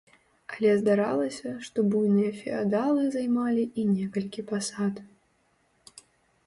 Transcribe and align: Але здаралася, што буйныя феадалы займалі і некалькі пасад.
Але 0.53 0.69
здаралася, 0.77 1.49
што 1.67 1.77
буйныя 1.91 2.31
феадалы 2.39 3.03
займалі 3.17 3.63
і 3.83 3.87
некалькі 3.95 4.41
пасад. 4.53 4.95